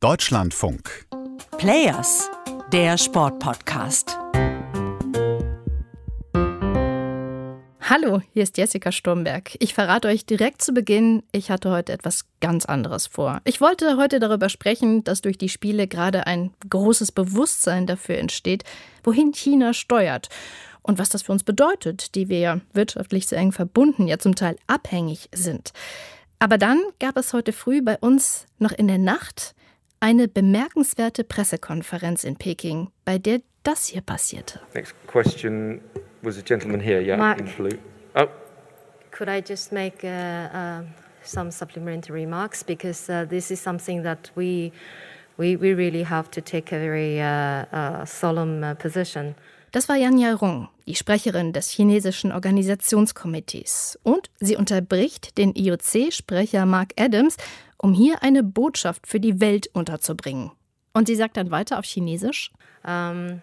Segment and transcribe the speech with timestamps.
[0.00, 1.06] Deutschlandfunk.
[1.56, 2.30] Players,
[2.70, 4.18] der Sportpodcast.
[7.80, 9.56] Hallo, hier ist Jessica Sturmberg.
[9.58, 13.40] Ich verrate euch direkt zu Beginn, ich hatte heute etwas ganz anderes vor.
[13.44, 18.64] Ich wollte heute darüber sprechen, dass durch die Spiele gerade ein großes Bewusstsein dafür entsteht,
[19.02, 20.28] wohin China steuert
[20.82, 24.34] und was das für uns bedeutet, die wir ja wirtschaftlich so eng verbunden, ja zum
[24.34, 25.72] Teil abhängig sind.
[26.38, 29.54] Aber dann gab es heute früh bei uns noch in der Nacht
[30.06, 34.60] eine bemerkenswerte Pressekonferenz in Peking, bei der das hier passierte.
[34.72, 35.80] Next question
[36.22, 37.40] was a gentleman here, yeah, Mark.
[37.40, 37.76] in blue.
[38.14, 38.28] Oh,
[39.10, 40.82] Could I just make uh, uh,
[41.24, 44.70] some supplementary remarks because uh, this is something that we
[45.38, 49.34] we, we really have to take a very uh, uh, solemn uh, position.
[49.72, 53.98] Das war Yang Yairong, die Sprecherin des chinesischen Organisationskomitees.
[54.04, 57.36] Und sie unterbricht den IOC-Sprecher Mark Adams,
[57.78, 60.52] um hier eine Botschaft für die Welt unterzubringen.
[60.92, 62.50] Und sie sagt dann weiter auf Chinesisch.
[62.84, 63.42] Um,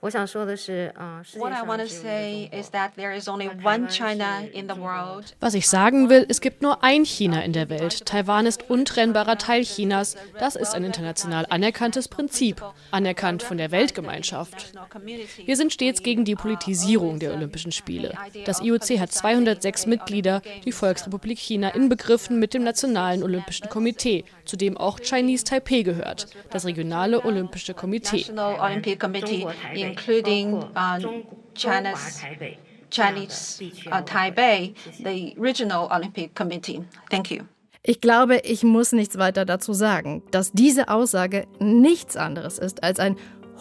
[0.00, 3.88] 我想说的是，呃，世界 What I 上 want to 只有一个 say 中国 is that there is only one
[3.88, 5.34] China in the world.
[5.40, 8.04] Was ich sagen will, es gibt nur ein China in der Welt.
[8.06, 10.16] Taiwan ist untrennbarer Teil Chinas.
[10.38, 14.74] Das ist ein international anerkanntes Prinzip, anerkannt von der Weltgemeinschaft.
[15.44, 18.12] Wir sind stets gegen die Politisierung der Olympischen Spiele.
[18.44, 24.56] Das IOC hat 206 Mitglieder, die Volksrepublik China inbegriffen mit dem Nationalen Olympischen Komitee, zu
[24.56, 28.26] dem auch Chinese Taipei gehört, das regionale Olympische Komitee.
[29.91, 30.63] including
[31.55, 32.45] China's uh,
[32.89, 33.61] Chinese
[33.91, 36.83] uh, Taipei, the regional Olympic Committee.
[37.09, 37.43] Thank you.
[37.83, 42.99] Ich glaube, ich muss nichts weiter dazu sagen, dass diese Aussage nichts anderes ist als
[42.99, 43.15] ein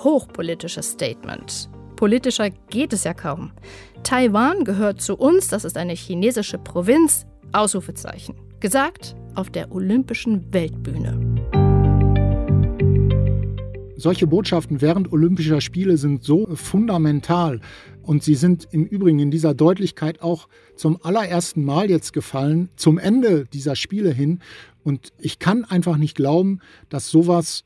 [0.04, 1.70] hochpolitisches Statement.
[1.96, 3.52] Politischer geht es ja kaum.
[4.02, 7.26] Taiwan gehört zu uns, das ist eine chinesische Provinz.
[7.52, 8.36] Ausrufezeichen.
[8.60, 11.59] Gesagt auf der olympischen Weltbühne.
[14.00, 17.60] Solche Botschaften während Olympischer Spiele sind so fundamental
[18.02, 22.96] und sie sind im Übrigen in dieser Deutlichkeit auch zum allerersten Mal jetzt gefallen, zum
[22.96, 24.38] Ende dieser Spiele hin.
[24.84, 27.64] Und ich kann einfach nicht glauben, dass sowas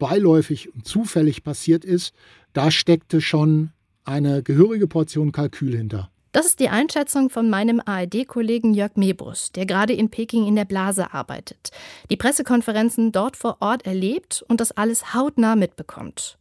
[0.00, 2.12] beiläufig und zufällig passiert ist.
[2.52, 3.70] Da steckte schon
[4.02, 6.10] eine gehörige Portion Kalkül hinter.
[6.32, 10.66] Das ist die Einschätzung von meinem ARD-Kollegen Jörg Mebus, der gerade in Peking in der
[10.66, 11.70] Blase arbeitet,
[12.10, 16.36] die Pressekonferenzen dort vor Ort erlebt und das alles hautnah mitbekommt.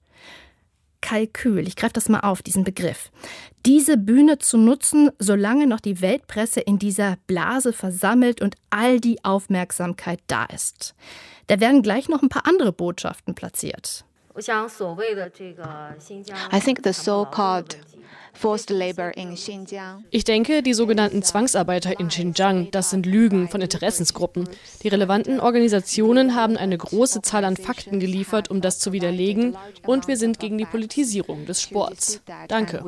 [1.00, 3.12] Kalkül, ich greife das mal auf, diesen Begriff.
[3.66, 9.24] Diese Bühne zu nutzen, solange noch die Weltpresse in dieser Blase versammelt und all die
[9.24, 10.96] Aufmerksamkeit da ist.
[11.48, 14.04] Da werden gleich noch ein paar andere Botschaften platziert.
[14.38, 14.42] I
[16.60, 17.78] think the so-called
[18.38, 20.06] forced labor in Xinjiang.
[20.12, 24.48] Ich denke, die sogenannten Zwangsarbeiter in Xinjiang, das sind Lügen von Interessensgruppen.
[24.84, 30.08] Die relevanten Organisationen haben eine große Zahl an Fakten geliefert, um das zu widerlegen, und
[30.08, 32.22] wir sind gegen die Politisierung des Sports.
[32.48, 32.84] Danke.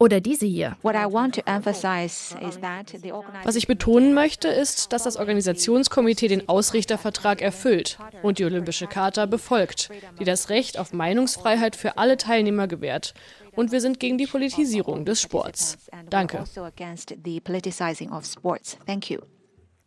[0.00, 0.76] Oder diese hier.
[0.82, 3.12] What I want to emphasize is that the
[3.44, 9.26] Was ich betonen möchte, ist, dass das Organisationskomitee den Ausrichtervertrag erfüllt und die Olympische Charta
[9.26, 13.14] befolgt, die das Recht auf Meinungsfreiheit für alle Teilnehmer gewährt.
[13.52, 15.78] Und wir sind gegen die Politisierung des Sports.
[16.10, 16.40] Danke.
[16.40, 18.76] also against the politicizing of sports.
[18.86, 19.20] Thank you.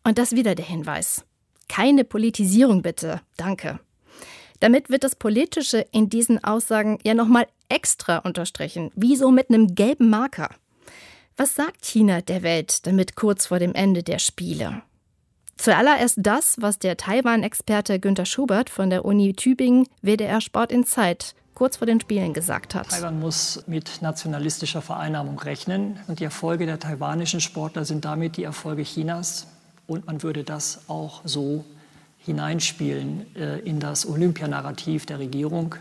[0.05, 1.25] Und das wieder der Hinweis.
[1.67, 3.19] Keine Politisierung bitte.
[3.35, 3.81] Danke.
[4.59, 9.75] Damit wird das Politische in diesen Aussagen ja nochmal extra unterstrichen, wie so mit einem
[9.75, 10.49] gelben Marker.
[11.35, 14.81] Was sagt China der Welt damit kurz vor dem Ende der Spiele?
[15.57, 21.35] Zuallererst das, was der Taiwan-Experte Günter Schubert von der Uni Tübingen WDR Sport in Zeit
[21.57, 22.89] kurz vor den Spielen gesagt hat.
[22.89, 28.43] Taiwan muss mit nationalistischer Vereinnahmung rechnen und die Erfolge der taiwanischen Sportler sind damit die
[28.43, 29.47] Erfolge Chinas
[29.87, 31.65] und man würde das auch so
[32.27, 35.75] hineinspielen äh, in das Olympianarrativ der Regierung.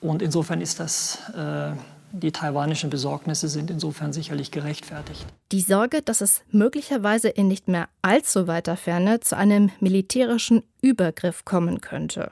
[0.00, 1.72] Und insofern ist das, äh,
[2.12, 5.26] die taiwanischen Besorgnisse sind insofern sicherlich gerechtfertigt.
[5.50, 11.44] Die Sorge, dass es möglicherweise in nicht mehr allzu weiter Ferne zu einem militärischen Übergriff
[11.44, 12.30] kommen könnte.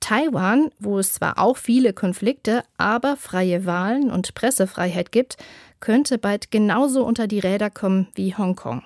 [0.00, 5.36] Taiwan, wo es zwar auch viele Konflikte, aber freie Wahlen und Pressefreiheit gibt,
[5.80, 8.82] könnte bald genauso unter die Räder kommen wie Hongkong.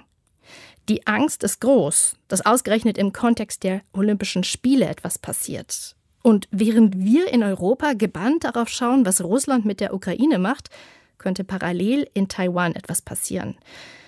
[0.90, 5.94] Die Angst ist groß, dass ausgerechnet im Kontext der Olympischen Spiele etwas passiert.
[6.20, 10.68] Und während wir in Europa gebannt darauf schauen, was Russland mit der Ukraine macht,
[11.18, 13.56] könnte parallel in Taiwan etwas passieren.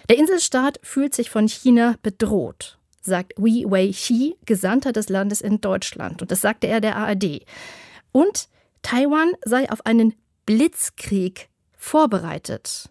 [0.09, 6.21] Der Inselstaat fühlt sich von China bedroht, sagt Wei Wei-Xi, Gesandter des Landes in Deutschland.
[6.21, 7.47] Und das sagte er der ARD.
[8.11, 8.49] Und
[8.83, 10.15] Taiwan sei auf einen
[10.47, 12.91] Blitzkrieg vorbereitet.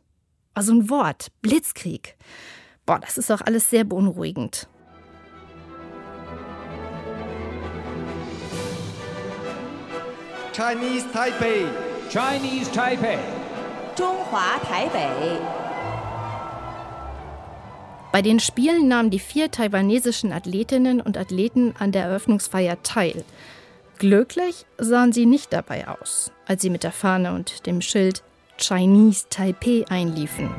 [0.54, 2.16] Also ein Wort, Blitzkrieg.
[2.92, 4.68] Boah, das ist doch alles sehr beunruhigend.
[10.52, 11.68] Chinese Taipei.
[12.10, 13.18] Chinese Taipei.
[13.96, 15.40] Zhonghua Taipei.
[18.12, 23.24] Bei den Spielen nahmen die vier taiwanesischen Athletinnen und Athleten an der Eröffnungsfeier teil.
[24.00, 28.22] Glücklich sahen sie nicht dabei aus, als sie mit der Fahne und dem Schild
[28.58, 30.50] Chinese Taipei einliefen.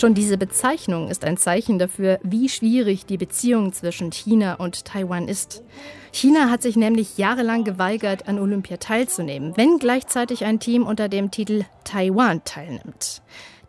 [0.00, 5.28] Schon diese Bezeichnung ist ein Zeichen dafür, wie schwierig die Beziehung zwischen China und Taiwan
[5.28, 5.62] ist.
[6.10, 11.30] China hat sich nämlich jahrelang geweigert, an Olympia teilzunehmen, wenn gleichzeitig ein Team unter dem
[11.30, 13.20] Titel Taiwan teilnimmt.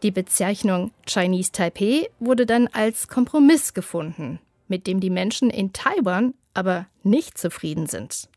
[0.03, 4.39] Die Bezeichnung Chinese Taipei wurde dann als Kompromiss gefunden,
[4.69, 8.29] mit dem die Menschen in Taiwan aber nicht zufrieden sind.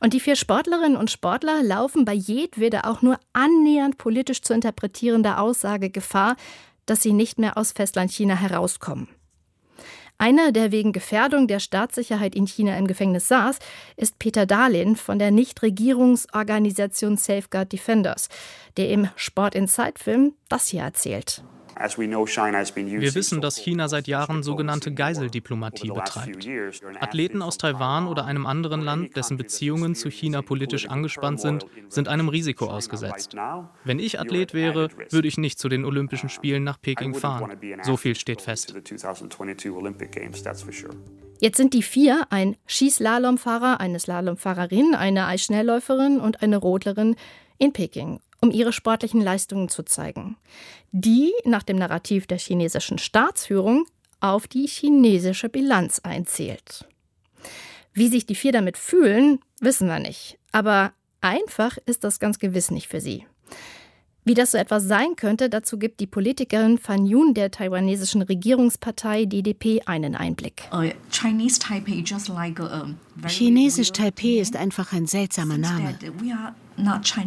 [0.00, 5.40] Und die vier Sportlerinnen und Sportler laufen bei jedweder auch nur annähernd politisch zu interpretierender
[5.40, 6.36] Aussage Gefahr,
[6.86, 9.08] dass sie nicht mehr aus Festlandchina herauskommen.
[10.18, 13.58] Einer, der wegen Gefährdung der Staatssicherheit in China im Gefängnis saß,
[13.96, 18.28] ist Peter Dahlin von der Nichtregierungsorganisation Safeguard Defenders,
[18.76, 21.42] der im Sport Insight Film das hier erzählt.
[21.82, 26.48] Wir wissen, dass China seit Jahren sogenannte Geiseldiplomatie betreibt.
[27.00, 32.08] Athleten aus Taiwan oder einem anderen Land, dessen Beziehungen zu China politisch angespannt sind, sind
[32.08, 33.34] einem Risiko ausgesetzt.
[33.84, 37.58] Wenn ich Athlet wäre, würde ich nicht zu den Olympischen Spielen nach Peking fahren.
[37.82, 38.74] So viel steht fest.
[41.40, 47.16] Jetzt sind die vier ein Skislalomfahrer, eine Slalomfahrerin, eine Eisschnellläuferin und eine Rodlerin
[47.58, 50.36] in Peking um ihre sportlichen Leistungen zu zeigen,
[50.90, 53.86] die nach dem Narrativ der chinesischen Staatsführung
[54.20, 56.86] auf die chinesische Bilanz einzählt.
[57.94, 62.70] Wie sich die vier damit fühlen, wissen wir nicht, aber einfach ist das ganz gewiss
[62.70, 63.26] nicht für sie.
[64.24, 69.24] Wie das so etwas sein könnte, dazu gibt die Politikerin Fan Yun der taiwanesischen Regierungspartei
[69.24, 70.62] DDP einen Einblick.
[73.26, 75.98] Chinesisch Taipei ist einfach ein seltsamer Name.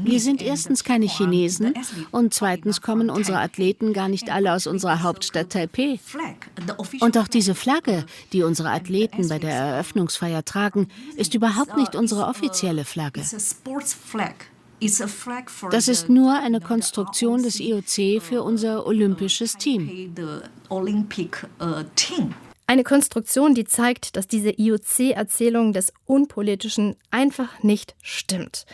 [0.04, 1.74] Wir sind erstens keine Chinesen
[2.12, 6.00] und zweitens kommen unsere Athleten gar nicht alle aus unserer Hauptstadt Taipei.
[7.02, 10.88] Und auch diese Flagge, die unsere Athleten bei der Eröffnungsfeier tragen,
[11.18, 13.22] ist überhaupt nicht unsere offizielle Flagge.
[15.72, 20.14] Das ist nur eine Konstruktion des IOC für unser olympisches Team.
[22.68, 28.66] Eine Konstruktion, die zeigt, dass diese IOC-Erzählung des Unpolitischen einfach nicht stimmt,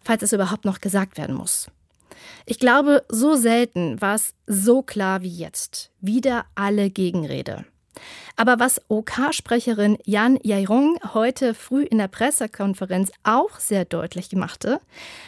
[0.00, 1.68] falls es überhaupt noch gesagt werden muss.
[2.46, 5.90] Ich glaube, so selten war es so klar wie jetzt.
[6.00, 7.66] Wieder alle Gegenrede.
[8.36, 14.80] Aber was OK-Sprecherin Yan Yairong heute früh in der Pressekonferenz auch sehr deutlich machte,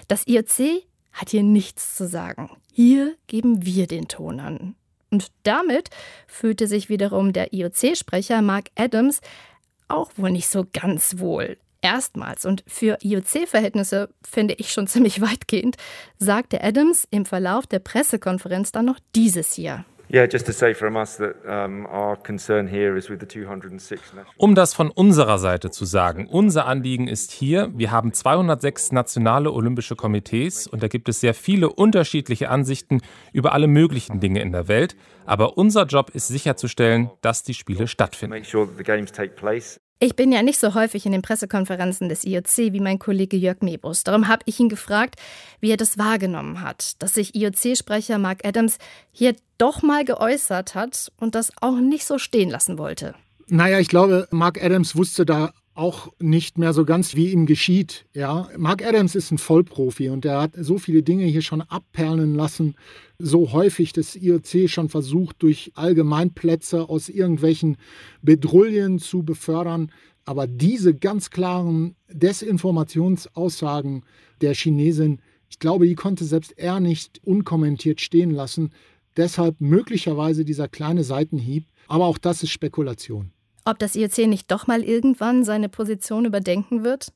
[0.08, 0.82] das IOC
[1.12, 2.50] hat hier nichts zu sagen.
[2.72, 4.74] Hier geben wir den Ton an.
[5.10, 5.90] Und damit
[6.26, 9.20] fühlte sich wiederum der IOC-Sprecher Mark Adams
[9.88, 11.56] auch wohl nicht so ganz wohl.
[11.80, 15.76] Erstmals und für IOC-Verhältnisse finde ich schon ziemlich weitgehend,
[16.18, 19.84] sagte Adams im Verlauf der Pressekonferenz dann noch dieses hier.
[24.38, 29.52] Um das von unserer Seite zu sagen, unser Anliegen ist hier, wir haben 206 nationale
[29.52, 33.00] olympische Komitees und da gibt es sehr viele unterschiedliche Ansichten
[33.32, 37.87] über alle möglichen Dinge in der Welt, aber unser Job ist sicherzustellen, dass die Spiele
[37.87, 38.32] stattfinden.
[40.00, 43.62] Ich bin ja nicht so häufig in den Pressekonferenzen des IOC wie mein Kollege Jörg
[43.62, 44.05] Mebus.
[44.05, 45.17] Darum habe ich ihn gefragt,
[45.61, 48.78] wie er das wahrgenommen hat, dass sich IOC-Sprecher Mark Adams
[49.11, 53.17] hier doch mal geäußert hat und das auch nicht so stehen lassen wollte.
[53.49, 58.04] Naja, ich glaube, Mark Adams wusste da auch nicht mehr so ganz, wie ihm geschieht.
[58.12, 62.35] Ja, Mark Adams ist ein Vollprofi und er hat so viele Dinge hier schon abperlen
[62.35, 62.75] lassen,
[63.18, 67.76] so häufig das IOC schon versucht, durch Allgemeinplätze aus irgendwelchen
[68.23, 69.92] Bedrullien zu befördern.
[70.25, 74.04] Aber diese ganz klaren Desinformationsaussagen
[74.40, 78.70] der Chinesin, ich glaube, die konnte selbst er nicht unkommentiert stehen lassen.
[79.16, 81.66] Deshalb möglicherweise dieser kleine Seitenhieb.
[81.87, 83.32] Aber auch das ist Spekulation
[83.68, 87.12] ob das IOC nicht doch mal irgendwann seine Position überdenken wird?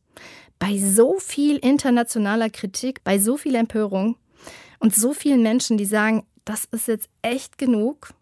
[0.59, 4.16] Bei so viel internationaler Kritik, bei so viel Empörung
[4.78, 8.14] und so vielen Menschen, die sagen, das ist jetzt echt genug,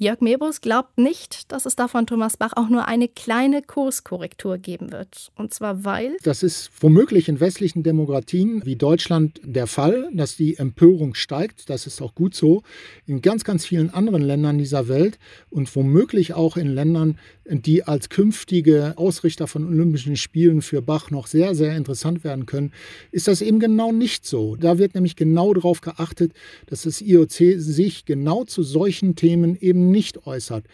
[0.00, 4.56] Jörg Mebus glaubt nicht, dass es da von Thomas Bach auch nur eine kleine Kurskorrektur
[4.56, 5.32] geben wird.
[5.34, 6.16] Und zwar weil.
[6.22, 11.68] Das ist womöglich in westlichen Demokratien wie Deutschland der Fall, dass die Empörung steigt.
[11.68, 12.62] Das ist auch gut so.
[13.06, 15.18] In ganz, ganz vielen anderen Ländern dieser Welt
[15.50, 17.18] und womöglich auch in Ländern,
[17.50, 22.72] die als künftige Ausrichter von Olympischen Spielen für Bach noch sehr, sehr interessant werden können,
[23.10, 24.56] ist das eben genau nicht so.
[24.56, 26.32] Da wird nämlich genau darauf geachtet,
[26.66, 30.66] dass das IOC sich genau zu solchen Themen eben nicht äußert.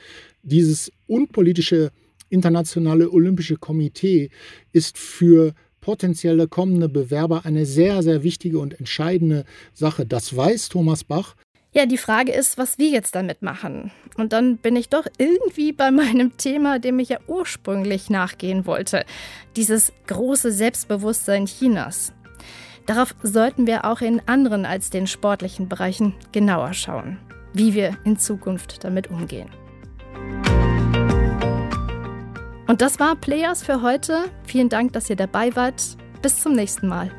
[0.42, 1.92] Dieses unpolitische
[2.28, 4.30] internationale Olympische Komitee
[4.72, 10.06] ist für potenzielle kommende Bewerber eine sehr, sehr wichtige und entscheidende Sache.
[10.06, 11.36] Das weiß Thomas Bach.
[11.76, 13.90] Ja, die Frage ist, was wir jetzt damit machen.
[14.16, 19.04] Und dann bin ich doch irgendwie bei meinem Thema, dem ich ja ursprünglich nachgehen wollte.
[19.56, 22.12] Dieses große Selbstbewusstsein Chinas.
[22.86, 27.18] Darauf sollten wir auch in anderen als den sportlichen Bereichen genauer schauen,
[27.54, 29.50] wie wir in Zukunft damit umgehen.
[32.68, 34.26] Und das war Players für heute.
[34.46, 35.82] Vielen Dank, dass ihr dabei wart.
[36.22, 37.10] Bis zum nächsten Mal.